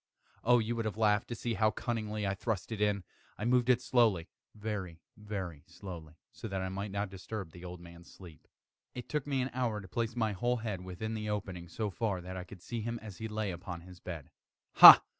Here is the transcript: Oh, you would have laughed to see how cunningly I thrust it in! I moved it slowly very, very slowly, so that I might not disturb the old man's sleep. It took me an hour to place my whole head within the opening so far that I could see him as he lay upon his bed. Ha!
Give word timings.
Oh, 0.43 0.57
you 0.57 0.75
would 0.75 0.85
have 0.85 0.97
laughed 0.97 1.27
to 1.27 1.35
see 1.35 1.53
how 1.53 1.69
cunningly 1.69 2.25
I 2.25 2.33
thrust 2.33 2.71
it 2.71 2.81
in! 2.81 3.03
I 3.37 3.45
moved 3.45 3.69
it 3.69 3.83
slowly 3.83 4.29
very, 4.55 4.99
very 5.15 5.63
slowly, 5.67 6.15
so 6.31 6.47
that 6.47 6.59
I 6.59 6.69
might 6.69 6.89
not 6.89 7.11
disturb 7.11 7.51
the 7.51 7.63
old 7.63 7.79
man's 7.79 8.11
sleep. 8.11 8.47
It 8.95 9.07
took 9.07 9.27
me 9.27 9.43
an 9.43 9.51
hour 9.53 9.79
to 9.79 9.87
place 9.87 10.15
my 10.15 10.31
whole 10.31 10.57
head 10.57 10.81
within 10.81 11.13
the 11.13 11.29
opening 11.29 11.67
so 11.67 11.91
far 11.91 12.19
that 12.19 12.35
I 12.35 12.45
could 12.45 12.63
see 12.63 12.81
him 12.81 12.97
as 12.99 13.19
he 13.19 13.27
lay 13.27 13.51
upon 13.51 13.81
his 13.81 13.99
bed. 13.99 14.31
Ha! 14.77 15.03